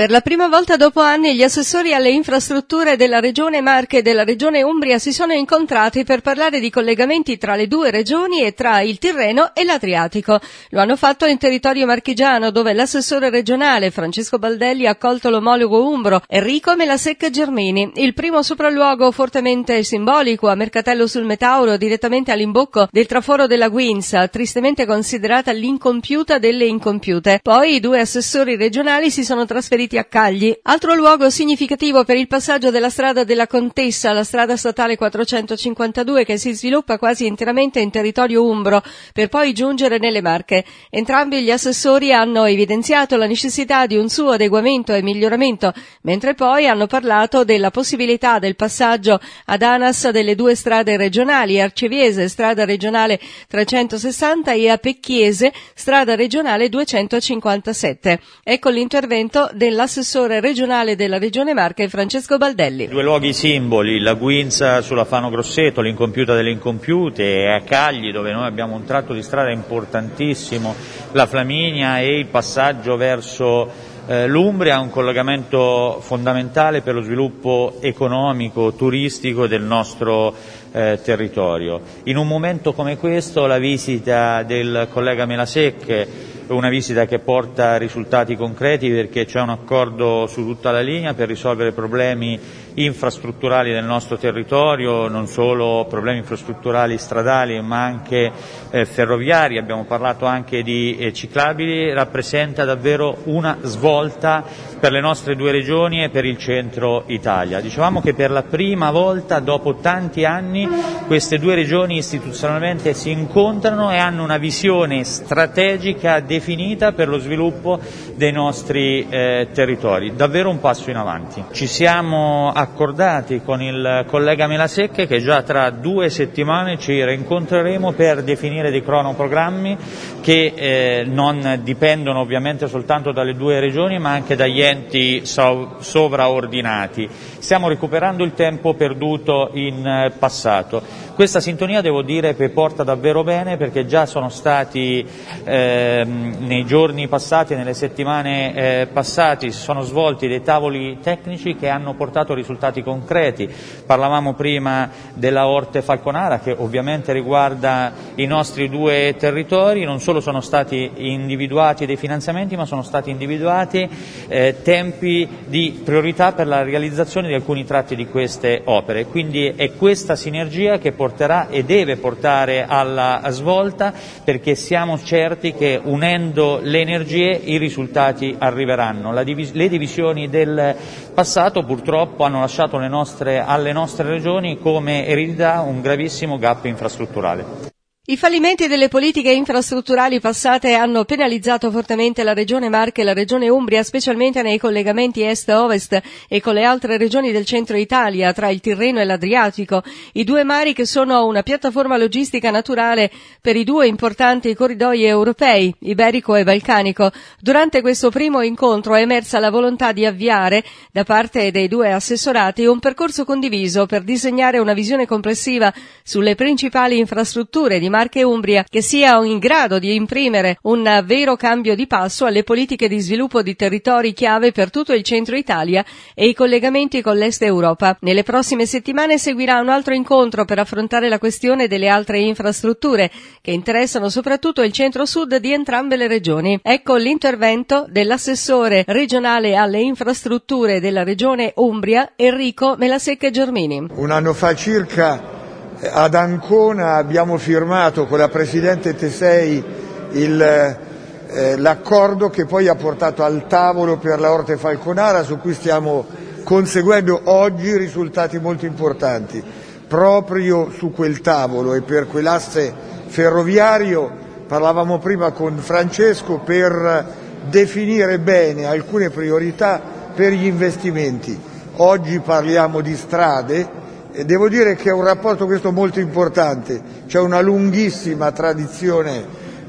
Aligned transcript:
Per 0.00 0.10
la 0.10 0.22
prima 0.22 0.48
volta 0.48 0.78
dopo 0.78 1.00
anni 1.00 1.34
gli 1.34 1.42
assessori 1.42 1.92
alle 1.92 2.08
infrastrutture 2.08 2.96
della 2.96 3.20
Regione 3.20 3.60
Marche 3.60 3.98
e 3.98 4.02
della 4.02 4.24
Regione 4.24 4.62
Umbria 4.62 4.98
si 4.98 5.12
sono 5.12 5.34
incontrati 5.34 6.04
per 6.04 6.22
parlare 6.22 6.58
di 6.58 6.70
collegamenti 6.70 7.36
tra 7.36 7.54
le 7.54 7.68
due 7.68 7.90
regioni 7.90 8.42
e 8.42 8.54
tra 8.54 8.80
il 8.80 8.96
Tirreno 8.96 9.54
e 9.54 9.62
l'Adriatico. 9.62 10.40
Lo 10.70 10.80
hanno 10.80 10.96
fatto 10.96 11.26
in 11.26 11.36
territorio 11.36 11.84
marchigiano 11.84 12.50
dove 12.50 12.72
l'assessore 12.72 13.28
regionale 13.28 13.90
Francesco 13.90 14.38
Baldelli 14.38 14.86
ha 14.86 14.92
accolto 14.92 15.28
l'omologo 15.28 15.86
umbro 15.86 16.22
Enrico 16.26 16.74
Melasecca 16.74 17.28
Germini. 17.28 17.92
Il 17.96 18.14
primo 18.14 18.42
sopralluogo 18.42 19.10
fortemente 19.10 19.82
simbolico 19.82 20.48
a 20.48 20.54
Mercatello 20.54 21.06
sul 21.06 21.26
Metauro 21.26 21.76
direttamente 21.76 22.32
all'imbocco 22.32 22.88
del 22.90 23.04
traforo 23.04 23.46
della 23.46 23.68
Guinza, 23.68 24.26
tristemente 24.28 24.86
considerata 24.86 25.52
l'incompiuta 25.52 26.38
delle 26.38 26.64
incompiute. 26.64 27.40
Poi 27.42 27.74
i 27.74 27.80
due 27.80 28.00
assessori 28.00 28.56
regionali 28.56 29.10
si 29.10 29.24
sono 29.24 29.44
trasferiti 29.44 29.88
trasferiti 29.90 29.98
a 29.98 30.04
Cagli. 30.04 30.56
Altro 30.62 30.94
luogo 30.94 31.28
significativo 31.30 32.04
per 32.04 32.16
il 32.16 32.28
passaggio 32.28 32.70
della 32.70 32.90
strada 32.90 33.24
della 33.24 33.46
Contessa, 33.46 34.12
la 34.12 34.24
strada 34.24 34.56
statale 34.56 34.96
452 34.96 36.24
che 36.24 36.38
si 36.38 36.52
sviluppa 36.52 36.98
quasi 36.98 37.26
interamente 37.26 37.80
in 37.80 37.90
territorio 37.90 38.44
umbro 38.44 38.82
per 39.12 39.28
poi 39.28 39.52
giungere 39.52 39.98
nelle 39.98 40.22
Marche. 40.22 40.64
Entrambi 40.88 41.42
gli 41.42 41.50
assessori 41.50 42.12
hanno 42.12 42.44
evidenziato 42.44 43.16
la 43.16 43.26
necessità 43.26 43.86
di 43.86 43.96
un 43.96 44.08
suo 44.08 44.32
adeguamento 44.32 44.94
e 44.94 45.02
miglioramento, 45.02 45.72
mentre 46.02 46.34
poi 46.34 46.68
hanno 46.68 46.86
parlato 46.86 47.44
della 47.44 47.70
possibilità 47.70 48.38
del 48.38 48.56
passaggio 48.56 49.18
ad 49.46 49.62
ANAS 49.62 50.10
delle 50.10 50.34
due 50.34 50.54
strade 50.54 50.96
regionali, 50.96 51.60
Arceviese, 51.60 52.28
strada 52.28 52.64
regionale 52.64 53.18
360 53.48 54.52
e 54.52 54.68
a 54.68 54.78
Pecchiese, 54.78 55.52
strada 55.74 56.14
regionale 56.14 56.68
257. 56.68 58.20
Ecco 58.44 58.68
l'intervento 58.68 59.50
della 59.52 59.79
l'assessore 59.80 60.40
regionale 60.40 60.94
della 60.94 61.18
Regione 61.18 61.54
Marche 61.54 61.88
Francesco 61.88 62.36
Baldelli. 62.36 62.86
Due 62.86 63.02
luoghi 63.02 63.32
simboli, 63.32 63.98
la 63.98 64.12
Guinza 64.12 64.82
sulla 64.82 65.06
Fano 65.06 65.30
Grosseto, 65.30 65.80
l'incompiuta 65.80 66.34
delle 66.34 66.50
incompiute, 66.50 67.24
e 67.24 67.50
a 67.50 67.62
Cagli 67.62 68.12
dove 68.12 68.30
noi 68.30 68.44
abbiamo 68.44 68.74
un 68.74 68.84
tratto 68.84 69.14
di 69.14 69.22
strada 69.22 69.50
importantissimo, 69.50 70.74
la 71.12 71.26
Flaminia 71.26 71.98
e 71.98 72.18
il 72.18 72.26
passaggio 72.26 72.96
verso 72.96 73.88
eh, 74.06 74.26
L'Umbria 74.26 74.76
ha 74.76 74.80
un 74.80 74.90
collegamento 74.90 75.98
fondamentale 76.02 76.82
per 76.82 76.94
lo 76.94 77.00
sviluppo 77.00 77.76
economico, 77.80 78.74
turistico 78.74 79.46
del 79.46 79.62
nostro 79.62 80.34
eh, 80.72 80.98
territorio. 81.02 81.80
In 82.04 82.18
un 82.18 82.26
momento 82.26 82.74
come 82.74 82.98
questo 82.98 83.46
la 83.46 83.58
visita 83.58 84.42
del 84.42 84.88
collega 84.90 85.24
Melasecche 85.24 86.29
una 86.54 86.68
visita 86.68 87.06
che 87.06 87.20
porta 87.20 87.76
risultati 87.76 88.34
concreti 88.36 88.90
perché 88.90 89.24
c'è 89.24 89.40
un 89.40 89.50
accordo 89.50 90.26
su 90.26 90.44
tutta 90.44 90.70
la 90.72 90.80
linea 90.80 91.14
per 91.14 91.28
risolvere 91.28 91.72
problemi 91.72 92.38
infrastrutturali 92.74 93.72
del 93.72 93.84
nostro 93.84 94.16
territorio, 94.16 95.06
non 95.08 95.26
solo 95.26 95.86
problemi 95.88 96.18
infrastrutturali 96.18 96.98
stradali 96.98 97.60
ma 97.60 97.84
anche 97.84 98.32
eh, 98.70 98.84
ferroviari, 98.84 99.58
abbiamo 99.58 99.84
parlato 99.84 100.24
anche 100.24 100.62
di 100.62 100.96
eh, 100.96 101.12
ciclabili, 101.12 101.92
rappresenta 101.92 102.64
davvero 102.64 103.18
una 103.24 103.58
svolta 103.62 104.44
per 104.80 104.92
le 104.92 105.00
nostre 105.00 105.36
due 105.36 105.52
regioni 105.52 106.02
e 106.02 106.08
per 106.08 106.24
il 106.24 106.38
centro 106.38 107.04
Italia. 107.06 107.60
Dicevamo 107.60 108.00
che 108.00 108.14
per 108.14 108.30
la 108.30 108.42
prima 108.42 108.90
volta 108.90 109.38
dopo 109.38 109.76
tanti 109.76 110.24
anni 110.24 110.66
queste 111.06 111.38
due 111.38 111.54
regioni 111.54 111.98
istituzionalmente 111.98 112.94
si 112.94 113.10
incontrano 113.10 113.92
e 113.92 113.98
hanno 113.98 114.22
una 114.22 114.38
visione 114.38 115.04
strategica 115.04 116.20
definita 116.20 116.92
per 116.92 117.08
lo 117.08 117.18
sviluppo 117.18 117.78
dei 118.14 118.32
nostri 118.32 119.06
eh, 119.08 119.48
territori, 119.52 120.14
davvero 120.14 120.48
un 120.48 120.60
passo 120.60 120.90
in 120.90 120.96
avanti. 120.96 121.44
Ci 121.52 121.66
siamo 121.66 122.50
accordati 122.50 123.42
con 123.42 123.60
il 123.60 124.04
collega 124.06 124.46
Melasecche 124.46 125.06
che 125.06 125.20
già 125.20 125.42
tra 125.42 125.68
due 125.70 126.08
settimane 126.08 126.78
ci 126.78 127.04
rincontreremo 127.04 127.92
per 127.92 128.22
definire 128.22 128.70
dei 128.70 128.82
cronoprogrammi 128.82 129.76
che 130.20 130.52
eh, 130.54 131.04
non 131.06 131.60
dipendono 131.62 132.20
ovviamente 132.20 132.66
soltanto 132.68 133.12
dalle 133.12 133.34
due 133.34 133.60
regioni 133.60 133.98
ma 133.98 134.10
anche 134.10 134.36
dagli 134.36 134.60
enti 134.70 135.22
sovraordinati. 135.24 137.08
Stiamo 137.38 137.68
recuperando 137.68 138.22
il 138.24 138.34
tempo 138.34 138.74
perduto 138.74 139.50
in 139.54 139.86
eh, 139.86 140.12
passato. 140.18 141.08
Questa 141.20 141.40
sintonia 141.40 141.82
devo 141.82 142.00
dire 142.00 142.34
che 142.34 142.48
porta 142.48 142.82
davvero 142.82 143.22
bene 143.22 143.58
perché 143.58 143.84
già 143.84 144.06
sono 144.06 144.30
stati 144.30 145.06
eh, 145.44 146.02
nei 146.06 146.64
giorni 146.64 147.08
passati 147.08 147.52
e 147.52 147.56
nelle 147.56 147.74
settimane 147.74 148.54
eh, 148.54 148.86
passate 148.86 149.50
si 149.50 149.60
sono 149.60 149.82
svolti 149.82 150.28
dei 150.28 150.42
tavoli 150.42 150.98
tecnici 151.02 151.56
che 151.56 151.68
hanno 151.68 151.92
portato 151.92 152.32
risultati 152.32 152.82
concreti. 152.82 153.52
Parlavamo 153.84 154.32
prima 154.32 154.88
della 155.12 155.46
Orte 155.46 155.82
Falconara 155.82 156.38
che 156.38 156.54
ovviamente 156.56 157.12
riguarda 157.12 157.92
i 158.14 158.24
nostri 158.24 158.70
due 158.70 159.14
territori, 159.18 159.84
non 159.84 160.00
solo 160.00 160.20
sono 160.20 160.40
stati 160.40 160.90
individuati 160.94 161.84
dei 161.84 161.96
finanziamenti 161.96 162.56
ma 162.56 162.64
sono 162.64 162.82
stati 162.82 163.10
individuati 163.10 163.86
eh, 164.28 164.59
tempi 164.62 165.28
di 165.46 165.80
priorità 165.84 166.32
per 166.32 166.46
la 166.46 166.62
realizzazione 166.62 167.28
di 167.28 167.34
alcuni 167.34 167.64
tratti 167.64 167.96
di 167.96 168.06
queste 168.06 168.62
opere. 168.64 169.06
Quindi 169.06 169.52
è 169.56 169.72
questa 169.72 170.16
sinergia 170.16 170.78
che 170.78 170.92
porterà 170.92 171.48
e 171.48 171.64
deve 171.64 171.96
portare 171.96 172.64
alla 172.66 173.22
svolta 173.28 173.92
perché 174.24 174.54
siamo 174.54 174.98
certi 175.02 175.52
che 175.52 175.80
unendo 175.82 176.60
le 176.62 176.80
energie 176.80 177.40
i 177.42 177.58
risultati 177.58 178.34
arriveranno. 178.38 179.22
Divis- 179.22 179.52
le 179.52 179.68
divisioni 179.68 180.28
del 180.28 180.74
passato 181.14 181.64
purtroppo 181.64 182.24
hanno 182.24 182.40
lasciato 182.40 182.78
nostre, 182.88 183.38
alle 183.38 183.72
nostre 183.72 184.08
regioni 184.08 184.58
come 184.58 185.06
eredità 185.06 185.60
un 185.60 185.80
gravissimo 185.80 186.38
gap 186.38 186.64
infrastrutturale. 186.64 187.69
I 188.10 188.16
fallimenti 188.16 188.66
delle 188.66 188.88
politiche 188.88 189.30
infrastrutturali 189.30 190.18
passate 190.18 190.74
hanno 190.74 191.04
penalizzato 191.04 191.70
fortemente 191.70 192.24
la 192.24 192.34
regione 192.34 192.68
Marche 192.68 193.02
e 193.02 193.04
la 193.04 193.12
regione 193.12 193.48
Umbria, 193.48 193.84
specialmente 193.84 194.42
nei 194.42 194.58
collegamenti 194.58 195.22
est-ovest 195.22 196.00
e 196.28 196.40
con 196.40 196.54
le 196.54 196.64
altre 196.64 196.98
regioni 196.98 197.30
del 197.30 197.44
centro 197.44 197.76
Italia, 197.76 198.32
tra 198.32 198.48
il 198.48 198.58
Tirreno 198.58 198.98
e 198.98 199.04
l'Adriatico, 199.04 199.84
i 200.14 200.24
due 200.24 200.42
mari 200.42 200.72
che 200.72 200.86
sono 200.86 201.24
una 201.24 201.44
piattaforma 201.44 201.96
logistica 201.96 202.50
naturale 202.50 203.12
per 203.40 203.54
i 203.54 203.62
due 203.62 203.86
importanti 203.86 204.56
corridoi 204.56 205.04
europei, 205.04 205.72
iberico 205.78 206.34
e 206.34 206.42
balcanico. 206.42 207.12
Durante 207.38 207.80
questo 207.80 208.10
primo 208.10 208.42
incontro 208.42 208.96
è 208.96 209.02
emersa 209.02 209.38
la 209.38 209.50
volontà 209.50 209.92
di 209.92 210.04
avviare, 210.04 210.64
da 210.90 211.04
parte 211.04 211.52
dei 211.52 211.68
due 211.68 211.92
assessorati, 211.92 212.64
un 212.64 212.80
percorso 212.80 213.24
condiviso 213.24 213.86
per 213.86 214.02
disegnare 214.02 214.58
una 214.58 214.74
visione 214.74 215.06
complessiva 215.06 215.72
sulle 216.02 216.34
principali 216.34 216.98
infrastrutture 216.98 217.78
di 217.78 217.88
Marche 217.88 217.98
Marche 218.00 218.20
e 218.20 218.22
Umbria 218.22 218.64
che 218.66 218.80
sia 218.80 219.22
in 219.22 219.38
grado 219.38 219.78
di 219.78 219.94
imprimere 219.94 220.56
un 220.62 221.02
vero 221.04 221.36
cambio 221.36 221.74
di 221.74 221.86
passo 221.86 222.24
alle 222.24 222.44
politiche 222.44 222.88
di 222.88 222.98
sviluppo 222.98 223.42
di 223.42 223.54
territori 223.54 224.14
chiave 224.14 224.52
per 224.52 224.70
tutto 224.70 224.94
il 224.94 225.02
centro 225.02 225.36
Italia 225.36 225.84
e 226.14 226.26
i 226.26 226.32
collegamenti 226.32 227.02
con 227.02 227.16
l'Est 227.16 227.42
Europa. 227.42 227.98
Nelle 228.00 228.22
prossime 228.22 228.64
settimane 228.64 229.18
seguirà 229.18 229.60
un 229.60 229.68
altro 229.68 229.92
incontro 229.92 230.46
per 230.46 230.58
affrontare 230.58 231.10
la 231.10 231.18
questione 231.18 231.68
delle 231.68 231.88
altre 231.88 232.20
infrastrutture 232.20 233.10
che 233.42 233.50
interessano 233.50 234.08
soprattutto 234.08 234.62
il 234.62 234.72
centro-sud 234.72 235.36
di 235.36 235.52
entrambe 235.52 235.96
le 235.96 236.08
regioni. 236.08 236.58
Ecco 236.62 236.96
l'intervento 236.96 237.84
dell'assessore 237.86 238.82
regionale 238.86 239.56
alle 239.56 239.80
infrastrutture 239.80 240.80
della 240.80 241.04
regione 241.04 241.52
Umbria, 241.56 242.12
Enrico 242.16 242.76
Melasecca 242.78 243.28
Germini. 243.28 243.88
Un 243.92 244.10
anno 244.10 244.32
fa 244.32 244.54
circa 244.54 245.39
ad 245.82 246.14
Ancona 246.14 246.96
abbiamo 246.96 247.38
firmato 247.38 248.06
con 248.06 248.18
la 248.18 248.28
Presidente 248.28 248.94
Tesei 248.94 249.64
il, 250.10 250.42
eh, 250.42 251.56
l'accordo 251.56 252.28
che 252.28 252.44
poi 252.44 252.68
ha 252.68 252.74
portato 252.74 253.22
al 253.22 253.46
tavolo 253.46 253.96
per 253.96 254.20
la 254.20 254.30
Orte 254.30 254.58
Falconara 254.58 255.22
su 255.22 255.38
cui 255.38 255.54
stiamo 255.54 256.04
conseguendo 256.44 257.22
oggi 257.24 257.74
risultati 257.76 258.38
molto 258.38 258.66
importanti. 258.66 259.42
Proprio 259.88 260.70
su 260.70 260.92
quel 260.92 261.22
tavolo 261.22 261.72
e 261.74 261.80
per 261.80 262.06
quell'asse 262.06 262.72
ferroviario 263.06 264.10
parlavamo 264.46 264.98
prima 264.98 265.30
con 265.30 265.56
Francesco 265.56 266.38
per 266.38 267.06
definire 267.48 268.18
bene 268.18 268.66
alcune 268.66 269.08
priorità 269.08 269.80
per 270.14 270.32
gli 270.32 270.44
investimenti. 270.44 271.48
Oggi 271.76 272.20
parliamo 272.20 272.82
di 272.82 272.94
strade, 272.94 273.79
devo 274.24 274.48
dire 274.48 274.76
che 274.76 274.90
è 274.90 274.92
un 274.92 275.04
rapporto 275.04 275.46
questo 275.46 275.72
molto 275.72 276.00
importante, 276.00 276.80
c'è 277.06 277.20
una 277.20 277.40
lunghissima 277.40 278.32
tradizione 278.32 279.24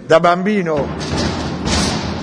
da 0.06 0.20
bambino, 0.20 0.88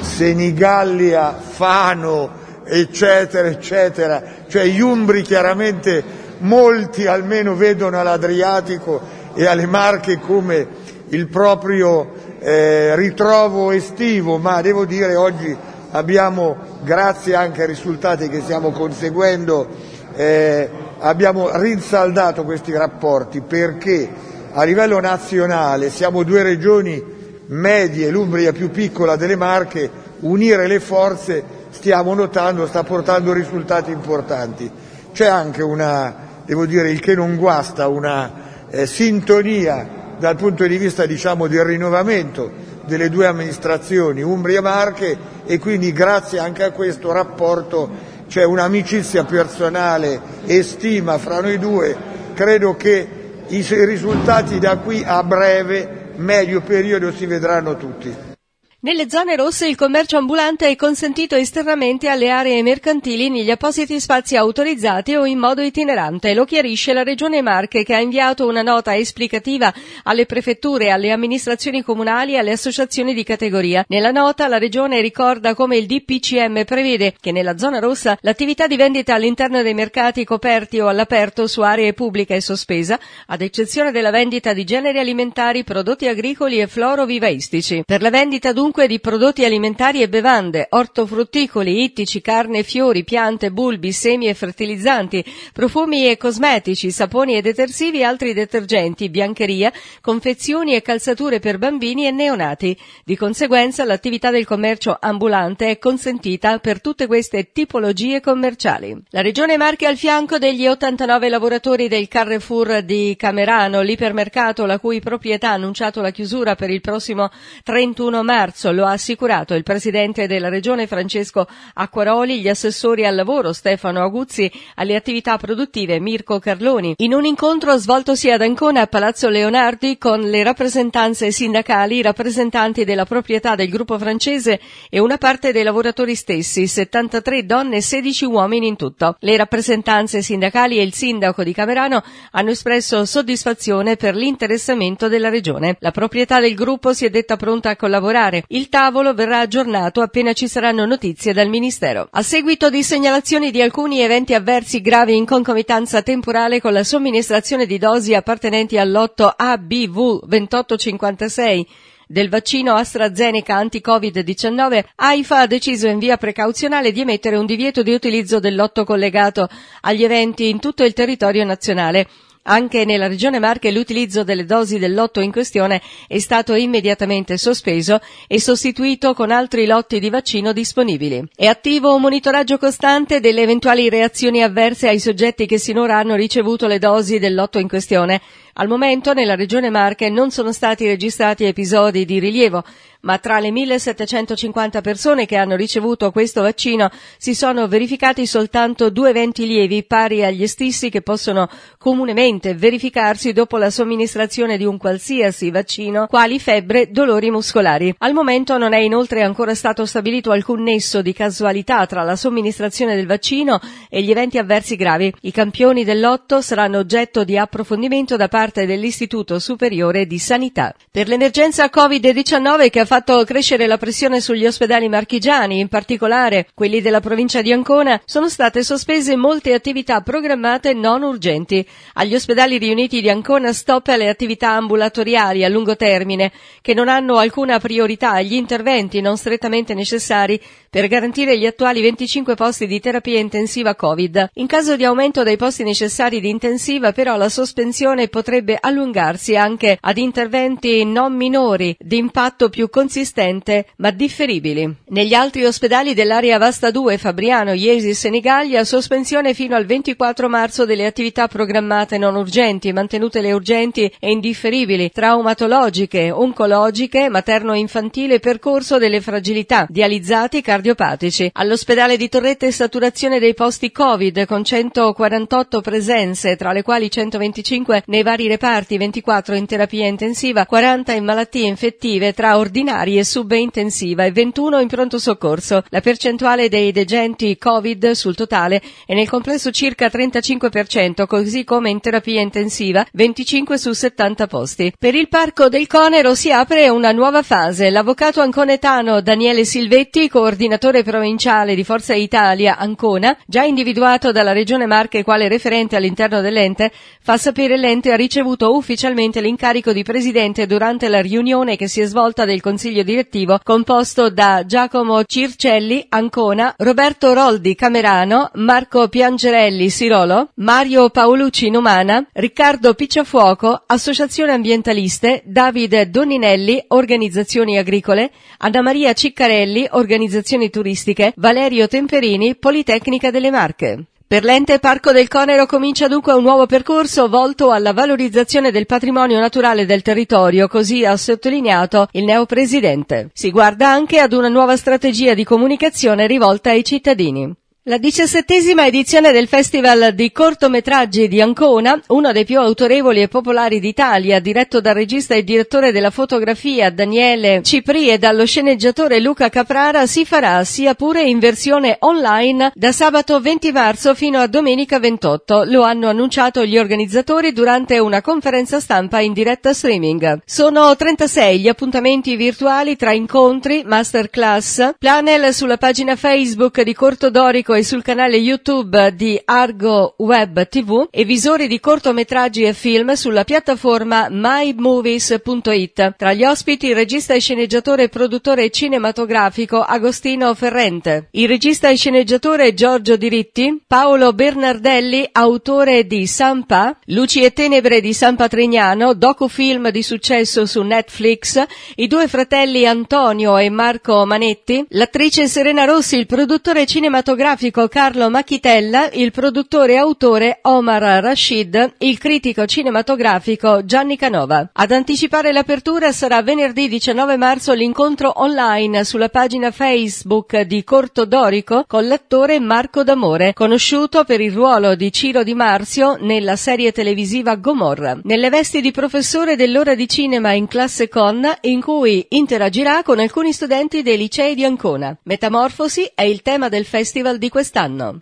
Senigallia, 0.00 1.36
Fano, 1.38 2.30
eccetera, 2.64 3.48
eccetera, 3.48 4.22
cioè 4.48 4.64
gli 4.64 4.80
umbri 4.80 5.22
chiaramente 5.22 6.02
molti 6.38 7.06
almeno 7.06 7.54
vedono 7.54 7.98
all'Adriatico 7.98 9.00
e 9.34 9.46
alle 9.46 9.66
Marche 9.66 10.18
come 10.18 10.66
il 11.08 11.28
proprio 11.28 12.12
eh, 12.40 12.94
ritrovo 12.96 13.70
estivo, 13.70 14.38
ma 14.38 14.60
devo 14.60 14.84
dire 14.84 15.14
oggi 15.14 15.56
abbiamo, 15.90 16.56
grazie 16.82 17.34
anche 17.34 17.62
ai 17.62 17.68
risultati 17.68 18.28
che 18.28 18.40
stiamo 18.42 18.70
conseguendo, 18.70 19.66
eh, 20.14 20.68
abbiamo 20.98 21.50
rinsaldato 21.56 22.44
questi 22.44 22.72
rapporti 22.72 23.40
perché 23.40 24.08
a 24.52 24.62
livello 24.64 25.00
nazionale 25.00 25.90
siamo 25.90 26.22
due 26.22 26.42
regioni 26.42 27.02
medie, 27.46 28.10
l'Umbria 28.10 28.52
più 28.52 28.70
piccola 28.70 29.16
delle 29.16 29.36
Marche, 29.36 29.90
unire 30.20 30.66
le 30.66 30.80
forze 30.80 31.56
stiamo 31.70 32.14
notando, 32.14 32.66
sta 32.66 32.82
portando 32.82 33.32
risultati 33.32 33.90
importanti. 33.90 34.70
C'è 35.12 35.26
anche 35.26 35.62
una, 35.62 36.14
devo 36.44 36.66
dire, 36.66 36.90
il 36.90 37.00
che 37.00 37.14
non 37.14 37.36
guasta, 37.36 37.88
una 37.88 38.32
eh, 38.70 38.86
sintonia 38.86 39.96
dal 40.18 40.36
punto 40.36 40.66
di 40.66 40.76
vista 40.76 41.06
diciamo, 41.06 41.46
del 41.46 41.64
rinnovamento 41.64 42.66
delle 42.84 43.10
due 43.10 43.26
amministrazioni 43.26 44.22
Umbria 44.22 44.58
e 44.58 44.62
Marche 44.62 45.18
e 45.44 45.58
quindi 45.58 45.92
grazie 45.92 46.38
anche 46.38 46.64
a 46.64 46.70
questo 46.72 47.12
rapporto 47.12 48.07
c'è 48.28 48.44
un'amicizia 48.44 49.24
personale 49.24 50.20
e 50.44 50.62
stima 50.62 51.18
fra 51.18 51.40
noi 51.40 51.58
due, 51.58 51.96
credo 52.34 52.76
che 52.76 53.08
i 53.48 53.66
risultati 53.84 54.58
da 54.58 54.76
qui 54.76 55.02
a 55.04 55.22
breve, 55.22 56.12
medio 56.16 56.60
periodo 56.60 57.10
si 57.12 57.26
vedranno 57.26 57.76
tutti. 57.76 58.36
Nelle 58.80 59.10
zone 59.10 59.34
rosse 59.34 59.66
il 59.66 59.74
commercio 59.74 60.18
ambulante 60.18 60.68
è 60.68 60.76
consentito 60.76 61.34
esternamente 61.34 62.06
alle 62.06 62.30
aree 62.30 62.62
mercantili 62.62 63.28
negli 63.28 63.50
appositi 63.50 63.98
spazi 63.98 64.36
autorizzati 64.36 65.16
o 65.16 65.26
in 65.26 65.40
modo 65.40 65.62
itinerante. 65.62 66.32
Lo 66.32 66.44
chiarisce 66.44 66.92
la 66.92 67.02
Regione 67.02 67.42
Marche 67.42 67.82
che 67.82 67.96
ha 67.96 68.00
inviato 68.00 68.46
una 68.46 68.62
nota 68.62 68.96
esplicativa 68.96 69.74
alle 70.04 70.26
prefetture, 70.26 70.92
alle 70.92 71.10
amministrazioni 71.10 71.82
comunali 71.82 72.34
e 72.34 72.38
alle 72.38 72.52
associazioni 72.52 73.14
di 73.14 73.24
categoria. 73.24 73.84
Nella 73.88 74.12
nota 74.12 74.46
la 74.46 74.58
Regione 74.58 75.00
ricorda 75.00 75.54
come 75.54 75.76
il 75.76 75.86
DPCM 75.86 76.62
prevede 76.64 77.16
che 77.20 77.32
nella 77.32 77.58
zona 77.58 77.80
rossa 77.80 78.16
l'attività 78.20 78.68
di 78.68 78.76
vendita 78.76 79.12
all'interno 79.12 79.60
dei 79.62 79.74
mercati 79.74 80.24
coperti 80.24 80.78
o 80.78 80.86
all'aperto 80.86 81.48
su 81.48 81.62
aree 81.62 81.94
pubbliche 81.94 82.36
è 82.36 82.40
sospesa, 82.40 82.96
ad 83.26 83.42
eccezione 83.42 83.90
della 83.90 84.12
vendita 84.12 84.52
di 84.52 84.62
generi 84.62 85.00
alimentari, 85.00 85.64
prodotti 85.64 86.06
agricoli 86.06 86.60
e 86.60 86.68
florovivaistici. 86.68 87.82
Per 87.84 88.02
la 88.02 88.10
vendita 88.10 88.52
dunque 88.52 88.66
dunque 88.68 88.86
di 88.86 89.00
prodotti 89.00 89.46
alimentari 89.46 90.02
e 90.02 90.10
bevande, 90.10 90.66
ortofrutticoli, 90.68 91.84
ittici, 91.84 92.20
carne, 92.20 92.62
fiori, 92.62 93.02
piante, 93.02 93.50
bulbi, 93.50 93.92
semi 93.92 94.28
e 94.28 94.34
fertilizzanti, 94.34 95.24
profumi 95.54 96.06
e 96.06 96.18
cosmetici, 96.18 96.90
saponi 96.90 97.34
e 97.34 97.40
detersivi 97.40 98.04
altri 98.04 98.34
detergenti, 98.34 99.08
biancheria, 99.08 99.72
confezioni 100.02 100.74
e 100.74 100.82
calzature 100.82 101.38
per 101.38 101.56
bambini 101.56 102.06
e 102.06 102.10
neonati. 102.10 102.76
Di 103.06 103.16
conseguenza 103.16 103.84
l'attività 103.84 104.30
del 104.30 104.44
commercio 104.44 104.94
ambulante 105.00 105.70
è 105.70 105.78
consentita 105.78 106.58
per 106.58 106.82
tutte 106.82 107.06
queste 107.06 107.52
tipologie 107.52 108.20
commerciali. 108.20 108.94
La 109.08 109.22
Regione 109.22 109.56
Marche 109.56 109.86
al 109.86 109.96
fianco 109.96 110.36
degli 110.36 110.66
89 110.66 111.30
lavoratori 111.30 111.88
del 111.88 112.06
Carrefour 112.06 112.82
di 112.82 113.14
Camerano, 113.16 113.80
l'ipermercato 113.80 114.66
la 114.66 114.78
cui 114.78 115.00
proprietà 115.00 115.48
ha 115.48 115.54
annunciato 115.54 116.02
la 116.02 116.10
chiusura 116.10 116.54
per 116.54 116.68
il 116.68 116.82
prossimo 116.82 117.30
31 117.64 118.22
marzo 118.22 118.56
marzo, 118.58 118.72
lo 118.72 118.84
ha 118.84 118.92
assicurato 118.92 119.54
il 119.54 119.62
presidente 119.62 120.26
della 120.26 120.48
regione 120.48 120.88
Francesco 120.88 121.46
Acquaroli, 121.74 122.40
gli 122.40 122.48
assessori 122.48 123.06
al 123.06 123.14
lavoro 123.14 123.52
Stefano 123.52 124.02
Aguzzi, 124.02 124.50
alle 124.74 124.96
attività 124.96 125.38
produttive 125.38 126.00
Mirko 126.00 126.40
Carloni. 126.40 126.94
In 126.98 127.14
un 127.14 127.24
incontro 127.24 127.76
svoltosi 127.76 128.30
ad 128.30 128.42
Ancona 128.42 128.82
a 128.82 128.86
Palazzo 128.86 129.28
Leonardi 129.28 129.96
con 129.96 130.20
le 130.20 130.42
rappresentanze 130.42 131.30
sindacali, 131.30 131.96
i 131.96 132.02
rappresentanti 132.02 132.84
della 132.84 133.04
proprietà 133.04 133.54
del 133.54 133.68
gruppo 133.68 133.98
francese 133.98 134.60
e 134.90 134.98
una 134.98 135.18
parte 135.18 135.52
dei 135.52 135.62
lavoratori 135.62 136.16
stessi, 136.16 136.66
73 136.66 137.44
donne 137.44 137.76
e 137.76 137.82
16 137.82 138.24
uomini 138.24 138.66
in 138.66 138.76
tutto. 138.76 139.16
Le 139.20 139.36
rappresentanze 139.36 140.22
sindacali 140.22 140.78
e 140.78 140.82
il 140.82 140.94
sindaco 140.94 141.44
di 141.44 141.52
Camerano 141.52 142.02
hanno 142.32 142.50
espresso 142.50 143.04
soddisfazione 143.04 143.96
per 143.96 144.16
l'interessamento 144.16 145.08
della 145.08 145.28
regione. 145.28 145.76
La 145.80 145.92
proprietà 145.92 146.40
del 146.40 146.54
gruppo 146.54 146.92
si 146.92 147.04
è 147.04 147.10
detta 147.10 147.36
pronta 147.36 147.70
a 147.70 147.76
collaborare 147.76 148.44
il 148.48 148.70
tavolo 148.70 149.12
verrà 149.12 149.40
aggiornato 149.40 150.00
appena 150.00 150.32
ci 150.32 150.48
saranno 150.48 150.86
notizie 150.86 151.34
dal 151.34 151.48
Ministero. 151.48 152.08
A 152.10 152.22
seguito 152.22 152.70
di 152.70 152.82
segnalazioni 152.82 153.50
di 153.50 153.60
alcuni 153.60 154.00
eventi 154.00 154.32
avversi 154.32 154.80
gravi 154.80 155.16
in 155.16 155.26
concomitanza 155.26 156.00
temporale 156.00 156.60
con 156.60 156.72
la 156.72 156.84
somministrazione 156.84 157.66
di 157.66 157.76
dosi 157.76 158.14
appartenenti 158.14 158.78
al 158.78 158.90
lotto 158.90 159.26
ABV 159.36 160.24
2856 160.24 161.66
del 162.06 162.30
vaccino 162.30 162.74
AstraZeneca 162.74 163.54
anti-Covid-19, 163.56 164.82
AIFA 164.94 165.40
ha 165.40 165.46
deciso 165.46 165.88
in 165.88 165.98
via 165.98 166.16
precauzionale 166.16 166.90
di 166.90 167.02
emettere 167.02 167.36
un 167.36 167.44
divieto 167.44 167.82
di 167.82 167.92
utilizzo 167.92 168.40
del 168.40 168.54
lotto 168.54 168.84
collegato 168.84 169.46
agli 169.82 170.04
eventi 170.04 170.48
in 170.48 170.58
tutto 170.58 170.84
il 170.84 170.94
territorio 170.94 171.44
nazionale. 171.44 172.08
Anche 172.50 172.86
nella 172.86 173.08
regione 173.08 173.38
Marche 173.38 173.70
l'utilizzo 173.70 174.24
delle 174.24 174.46
dosi 174.46 174.78
del 174.78 174.94
lotto 174.94 175.20
in 175.20 175.30
questione 175.30 175.82
è 176.06 176.18
stato 176.18 176.54
immediatamente 176.54 177.36
sospeso 177.36 178.00
e 178.26 178.40
sostituito 178.40 179.12
con 179.12 179.30
altri 179.30 179.66
lotti 179.66 180.00
di 180.00 180.08
vaccino 180.08 180.54
disponibili. 180.54 181.22
È 181.36 181.44
attivo 181.44 181.94
un 181.94 182.00
monitoraggio 182.00 182.56
costante 182.56 183.20
delle 183.20 183.42
eventuali 183.42 183.90
reazioni 183.90 184.42
avverse 184.42 184.88
ai 184.88 184.98
soggetti 184.98 185.44
che 185.44 185.58
sinora 185.58 185.98
hanno 185.98 186.14
ricevuto 186.14 186.66
le 186.66 186.78
dosi 186.78 187.18
del 187.18 187.34
lotto 187.34 187.58
in 187.58 187.68
questione. 187.68 188.22
Al 188.60 188.66
momento 188.66 189.12
nella 189.12 189.36
regione 189.36 189.70
Marche 189.70 190.10
non 190.10 190.32
sono 190.32 190.50
stati 190.50 190.84
registrati 190.84 191.44
episodi 191.44 192.04
di 192.04 192.18
rilievo, 192.18 192.64
ma 193.02 193.18
tra 193.18 193.38
le 193.38 193.52
1750 193.52 194.80
persone 194.80 195.26
che 195.26 195.36
hanno 195.36 195.54
ricevuto 195.54 196.10
questo 196.10 196.42
vaccino 196.42 196.90
si 197.18 197.36
sono 197.36 197.68
verificati 197.68 198.26
soltanto 198.26 198.90
due 198.90 199.10
eventi 199.10 199.46
lievi 199.46 199.84
pari 199.84 200.24
agli 200.24 200.48
stessi 200.48 200.90
che 200.90 201.02
possono 201.02 201.48
comunemente 201.78 202.54
verificarsi 202.54 203.32
dopo 203.32 203.58
la 203.58 203.70
somministrazione 203.70 204.56
di 204.56 204.64
un 204.64 204.76
qualsiasi 204.76 205.52
vaccino, 205.52 206.08
quali 206.08 206.40
febbre, 206.40 206.90
dolori 206.90 207.30
muscolari. 207.30 207.94
Al 207.98 208.12
momento 208.12 208.58
non 208.58 208.72
è 208.72 208.78
inoltre 208.78 209.22
ancora 209.22 209.54
stato 209.54 209.86
stabilito 209.86 210.32
alcun 210.32 210.64
nesso 210.64 211.00
di 211.00 211.12
casualità 211.12 211.86
tra 211.86 212.02
la 212.02 212.16
somministrazione 212.16 212.96
del 212.96 213.06
vaccino 213.06 213.60
e 213.88 214.02
gli 214.02 214.10
eventi 214.10 214.36
avversi 214.38 214.74
gravi. 214.74 215.14
I 215.20 215.30
campioni 215.30 215.84
del 215.84 216.00
lotto 216.00 216.40
saranno 216.40 216.78
oggetto 216.78 217.22
di 217.22 217.38
approfondimento 217.38 218.16
da 218.16 218.26
parte 218.26 218.47
dell'Istituto 218.52 219.38
Superiore 219.38 220.06
di 220.06 220.18
Sanità. 220.18 220.74
Per 220.90 221.08
l'emergenza 221.08 221.66
Covid-19 221.66 222.70
che 222.70 222.80
ha 222.80 222.84
fatto 222.84 223.22
crescere 223.24 223.66
la 223.66 223.78
pressione 223.78 224.20
sugli 224.20 224.46
ospedali 224.46 224.88
marchigiani, 224.88 225.58
in 225.58 225.68
particolare 225.68 226.48
quelli 226.54 226.80
della 226.80 227.00
provincia 227.00 227.42
di 227.42 227.52
Ancona, 227.52 228.00
sono 228.04 228.28
state 228.28 228.62
sospese 228.62 229.16
molte 229.16 229.52
attività 229.52 230.00
programmate 230.00 230.72
non 230.72 231.02
urgenti. 231.02 231.66
Agli 231.94 232.14
ospedali 232.14 232.58
riuniti 232.58 233.00
di 233.00 233.10
Ancona 233.10 233.52
stop 233.52 233.88
alle 233.88 234.08
attività 234.08 234.50
ambulatoriali 234.52 235.44
a 235.44 235.48
lungo 235.48 235.76
termine, 235.76 236.32
che 236.62 236.74
non 236.74 236.88
hanno 236.88 237.16
alcuna 237.18 237.58
priorità 237.58 238.12
agli 238.12 238.34
interventi 238.34 239.00
non 239.00 239.16
strettamente 239.16 239.74
necessari 239.74 240.40
per 240.70 240.86
garantire 240.86 241.38
gli 241.38 241.46
attuali 241.46 241.80
25 241.80 242.34
posti 242.34 242.66
di 242.66 242.80
terapia 242.80 243.18
intensiva 243.18 243.74
Covid. 243.74 244.30
In 244.34 244.46
caso 244.46 244.76
di 244.76 244.84
aumento 244.84 245.22
dei 245.22 245.36
posti 245.36 245.64
necessari 245.64 246.20
di 246.20 246.28
intensiva, 246.28 246.92
però, 246.92 247.16
la 247.16 247.28
sospensione 247.28 248.08
potrebbe 248.08 248.37
allungarsi 248.60 249.36
anche 249.36 249.78
ad 249.80 249.98
interventi 249.98 250.84
non 250.84 251.14
minori 251.14 251.76
di 251.78 251.96
impatto 251.96 252.48
più 252.48 252.68
consistente 252.68 253.66
ma 253.76 253.90
differibili. 253.90 254.76
Negli 254.88 255.14
altri 255.14 255.44
ospedali 255.44 255.94
dell'area 255.94 256.38
Vasta 256.38 256.70
2, 256.70 256.98
Fabriano, 256.98 257.52
Iesi 257.52 257.90
e 257.90 257.94
Senigallia, 257.94 258.64
sospensione 258.64 259.34
fino 259.34 259.56
al 259.56 259.66
24 259.66 260.28
marzo 260.28 260.64
delle 260.64 260.86
attività 260.86 261.28
programmate 261.28 261.98
non 261.98 262.16
urgenti, 262.16 262.72
mantenute 262.72 263.20
le 263.20 263.32
urgenti 263.32 263.90
e 263.98 264.10
indifferibili, 264.10 264.90
traumatologiche, 264.90 266.10
oncologiche, 266.10 267.08
materno-infantile, 267.08 268.18
percorso 268.18 268.78
delle 268.78 269.00
fragilità, 269.00 269.66
dializzati, 269.68 270.40
cardiopatici. 270.40 271.30
All'ospedale 271.34 271.96
di 271.96 272.08
Torrette 272.08 272.50
saturazione 272.50 273.20
dei 273.20 273.34
posti 273.34 273.70
Covid 273.70 274.26
con 274.26 274.42
148 274.42 275.60
presenze, 275.60 276.34
tra 276.34 276.52
le 276.52 276.62
quali 276.62 276.90
125 276.90 277.84
nei 277.86 278.02
vari 278.02 278.17
reparti, 278.26 278.76
24 278.76 279.36
in 279.36 279.46
terapia 279.46 279.86
intensiva, 279.86 280.46
40 280.46 280.92
in 280.92 281.04
malattie 281.04 281.46
infettive 281.46 282.12
tra 282.12 282.36
ordinari 282.36 282.56
ordinari 282.58 282.98
e 282.98 283.04
subintensiva 283.04 284.04
e 284.04 284.12
21 284.12 284.60
in 284.60 284.68
pronto 284.68 284.98
soccorso. 284.98 285.62
La 285.68 285.80
percentuale 285.80 286.48
dei 286.48 286.72
degenti 286.72 287.36
Covid 287.36 287.90
sul 287.92 288.16
totale 288.16 288.62
è 288.86 288.94
nel 288.94 289.08
complesso 289.08 289.50
circa 289.50 289.86
35%, 289.86 291.06
così 291.06 291.44
come 291.44 291.70
in 291.70 291.80
terapia 291.80 292.20
intensiva 292.20 292.86
25 292.92 293.58
su 293.58 293.72
70 293.72 294.26
posti. 294.26 294.72
Per 294.78 294.94
il 294.94 295.08
Parco 295.08 295.48
del 295.48 295.66
Conero 295.66 296.14
si 296.14 296.32
apre 296.32 296.68
una 296.68 296.90
nuova 296.92 297.22
fase. 297.22 297.70
L'avvocato 297.70 298.20
anconetano 298.20 299.00
Daniele 299.00 299.44
Silvetti, 299.44 300.08
coordinatore 300.08 300.82
provinciale 300.82 301.54
di 301.54 301.64
Forza 301.64 301.94
Italia 301.94 302.56
Ancona, 302.56 303.16
già 303.26 303.42
individuato 303.44 304.10
dalla 304.10 304.32
Regione 304.32 304.66
Marche 304.66 305.04
quale 305.04 305.28
referente 305.28 305.76
all'interno 305.76 306.20
dell'ente, 306.20 306.72
fa 307.00 307.16
sapere 307.16 307.56
l'ente 307.56 307.92
ha 307.92 307.96
ricevuto 307.96 308.07
ricevuto 308.08 308.56
ufficialmente 308.56 309.20
l'incarico 309.20 309.70
di 309.74 309.82
presidente 309.82 310.46
durante 310.46 310.88
la 310.88 311.02
riunione 311.02 311.56
che 311.56 311.68
si 311.68 311.82
è 311.82 311.84
svolta 311.84 312.24
del 312.24 312.40
consiglio 312.40 312.82
direttivo 312.82 313.38
composto 313.42 314.08
da 314.08 314.46
Giacomo 314.46 315.04
Circelli, 315.04 315.84
Ancona, 315.90 316.54
Roberto 316.56 317.12
Roldi, 317.12 317.54
Camerano, 317.54 318.30
Marco 318.36 318.88
Piangerelli, 318.88 319.68
Sirolo, 319.68 320.30
Mario 320.36 320.88
Paolucci, 320.88 321.50
Numana, 321.50 322.02
Riccardo 322.14 322.72
Picciafuoco, 322.72 323.64
Associazione 323.66 324.32
Ambientaliste, 324.32 325.22
Davide 325.26 325.90
Doninelli, 325.90 326.64
Organizzazioni 326.68 327.58
Agricole, 327.58 328.10
Anna 328.38 328.62
Maria 328.62 328.94
Ciccarelli, 328.94 329.68
Organizzazioni 329.72 330.48
Turistiche, 330.48 331.12
Valerio 331.16 331.68
Temperini, 331.68 332.36
Politecnica 332.36 333.10
delle 333.10 333.30
Marche. 333.30 333.84
Per 334.08 334.24
l'ente 334.24 334.58
Parco 334.58 334.90
del 334.90 335.06
Conero 335.06 335.44
comincia 335.44 335.86
dunque 335.86 336.14
un 336.14 336.22
nuovo 336.22 336.46
percorso 336.46 337.10
volto 337.10 337.50
alla 337.50 337.74
valorizzazione 337.74 338.50
del 338.50 338.64
patrimonio 338.64 339.20
naturale 339.20 339.66
del 339.66 339.82
territorio, 339.82 340.48
così 340.48 340.82
ha 340.82 340.96
sottolineato 340.96 341.88
il 341.90 342.04
neopresidente. 342.04 343.10
Si 343.12 343.30
guarda 343.30 343.68
anche 343.68 343.98
ad 343.98 344.14
una 344.14 344.28
nuova 344.28 344.56
strategia 344.56 345.12
di 345.12 345.24
comunicazione 345.24 346.06
rivolta 346.06 346.48
ai 346.48 346.64
cittadini. 346.64 347.30
La 347.68 347.76
diciassettesima 347.76 348.64
edizione 348.64 349.12
del 349.12 349.28
Festival 349.28 349.92
di 349.92 350.10
cortometraggi 350.10 351.06
di 351.06 351.20
Ancona, 351.20 351.78
uno 351.88 352.12
dei 352.12 352.24
più 352.24 352.38
autorevoli 352.38 353.02
e 353.02 353.08
popolari 353.08 353.60
d'Italia, 353.60 354.20
diretto 354.20 354.62
dal 354.62 354.72
regista 354.72 355.14
e 355.14 355.22
direttore 355.22 355.70
della 355.70 355.90
fotografia 355.90 356.70
Daniele 356.70 357.42
Cipri 357.42 357.90
e 357.90 357.98
dallo 357.98 358.24
sceneggiatore 358.24 359.00
Luca 359.00 359.28
Caprara, 359.28 359.84
si 359.84 360.06
farà 360.06 360.44
sia 360.44 360.72
pure 360.72 361.02
in 361.02 361.18
versione 361.18 361.76
online 361.80 362.52
da 362.54 362.72
sabato 362.72 363.20
20 363.20 363.52
marzo 363.52 363.94
fino 363.94 364.18
a 364.18 364.26
domenica 364.28 364.78
28. 364.78 365.44
Lo 365.44 365.60
hanno 365.60 365.90
annunciato 365.90 366.46
gli 366.46 366.56
organizzatori 366.56 367.34
durante 367.34 367.78
una 367.78 368.00
conferenza 368.00 368.60
stampa 368.60 369.00
in 369.00 369.12
diretta 369.12 369.52
streaming. 369.52 370.22
Sono 370.24 370.74
36 370.74 371.38
gli 371.38 371.48
appuntamenti 371.48 372.16
virtuali 372.16 372.76
tra 372.76 372.92
incontri, 372.92 373.62
masterclass, 373.66 374.70
planel 374.78 375.34
sulla 375.34 375.58
pagina 375.58 375.96
Facebook 375.96 376.62
di 376.62 376.72
Corto 376.72 377.10
Dorico 377.10 377.56
e 377.58 377.64
sul 377.64 377.82
canale 377.82 378.18
YouTube 378.18 378.94
di 378.94 379.20
Argo 379.24 379.94
Web 379.98 380.46
TV 380.48 380.86
e 380.90 381.04
visori 381.04 381.48
di 381.48 381.58
cortometraggi 381.58 382.44
e 382.44 382.52
film 382.52 382.92
sulla 382.92 383.24
piattaforma 383.24 384.06
mymovies.it. 384.08 385.94
Tra 385.96 386.12
gli 386.12 386.24
ospiti 386.24 386.68
il 386.68 386.76
regista 386.76 387.14
e 387.14 387.20
sceneggiatore 387.20 387.82
e 387.84 387.88
produttore 387.88 388.50
cinematografico 388.50 389.60
Agostino 389.60 390.32
Ferrente, 390.34 391.08
il 391.10 391.26
regista 391.26 391.68
e 391.68 391.76
sceneggiatore 391.76 392.54
Giorgio 392.54 392.96
Diritti, 392.96 393.60
Paolo 393.66 394.12
Bernardelli, 394.12 395.08
autore 395.10 395.84
di 395.84 396.06
Sampa, 396.06 396.78
Luci 396.86 397.24
e 397.24 397.32
Tenebre 397.32 397.80
di 397.80 397.92
San 397.92 398.14
Patrignano, 398.14 398.94
docufilm 398.94 399.70
di 399.70 399.82
successo 399.82 400.46
su 400.46 400.62
Netflix, 400.62 401.44
i 401.74 401.88
due 401.88 402.06
fratelli 402.06 402.66
Antonio 402.66 403.36
e 403.36 403.50
Marco 403.50 404.06
Manetti, 404.06 404.64
l'attrice 404.68 405.26
Serena 405.26 405.64
Rossi, 405.64 405.96
il 405.96 406.06
produttore 406.06 406.64
cinematografico 406.64 407.46
cinematografico 407.48 407.68
Carlo 407.68 408.10
Macchitella, 408.10 408.90
il 408.92 409.10
produttore 409.10 409.74
e 409.74 409.76
autore 409.76 410.38
Omar 410.42 411.02
Rashid, 411.02 411.74
il 411.78 411.98
critico 411.98 412.46
cinematografico 412.46 413.64
Gianni 413.64 413.96
Canova. 413.96 414.50
Ad 414.52 414.70
anticipare 414.70 415.32
l'apertura 415.32 415.92
sarà 415.92 416.22
venerdì 416.22 416.68
19 416.68 417.16
marzo 417.16 417.52
l'incontro 417.52 418.12
online 418.16 418.84
sulla 418.84 419.08
pagina 419.08 419.50
Facebook 419.50 420.40
di 420.42 420.62
Corto 420.64 421.04
Dorico 421.04 421.64
con 421.66 421.86
l'attore 421.86 422.38
Marco 422.38 422.82
D'Amore, 422.82 423.32
conosciuto 423.32 424.04
per 424.04 424.20
il 424.20 424.32
ruolo 424.32 424.74
di 424.74 424.92
Ciro 424.92 425.22
Di 425.22 425.34
Marzio 425.34 425.96
nella 426.00 426.36
serie 426.36 426.72
televisiva 426.72 427.36
Gomorra. 427.36 427.98
Nelle 428.02 428.30
vesti 428.30 428.60
di 428.60 428.70
professore 428.70 429.36
dell'ora 429.36 429.74
di 429.74 429.88
cinema 429.88 430.32
in 430.32 430.46
classe 430.46 430.88
con, 430.88 431.26
in 431.42 431.60
cui 431.60 432.04
interagirà 432.10 432.82
con 432.82 432.98
alcuni 432.98 433.32
studenti 433.32 433.82
dei 433.82 433.96
licei 433.96 434.34
di 434.34 434.44
Ancona. 434.44 434.96
Metamorfosi 435.04 435.90
è 435.94 436.02
il 436.02 436.22
tema 436.22 436.48
del 436.48 436.64
festival 436.64 437.18
di 437.28 437.30
quest'anno. 437.30 438.00